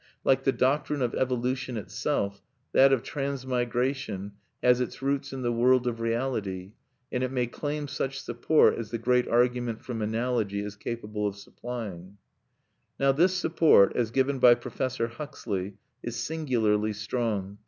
Like 0.23 0.45
the 0.45 0.51
doctrine 0.51 1.03
of 1.03 1.13
evolution 1.13 1.77
itself, 1.77 2.41
that 2.71 2.91
of 2.91 3.03
transmigration 3.03 4.31
has 4.63 4.81
its 4.81 5.03
roots 5.03 5.31
in 5.31 5.43
the 5.43 5.51
world 5.51 5.85
of 5.85 5.99
reality; 5.99 6.73
and 7.11 7.23
it 7.23 7.31
may 7.31 7.45
claim 7.45 7.87
such 7.87 8.19
support 8.19 8.79
as 8.79 8.89
the 8.89 8.97
great 8.97 9.27
argument 9.27 9.83
from 9.83 10.01
analogy 10.01 10.61
is 10.63 10.75
capable 10.75 11.27
of 11.27 11.35
supplying(1)." 11.35 12.15
Now 12.99 13.11
this 13.11 13.35
support, 13.35 13.95
as 13.95 14.09
given 14.09 14.39
by 14.39 14.55
Professor 14.55 15.05
Huxley, 15.07 15.75
is 16.01 16.15
singularly 16.15 16.93
strong. 16.93 17.59